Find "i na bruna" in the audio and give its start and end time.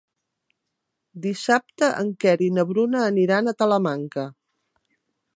2.45-3.03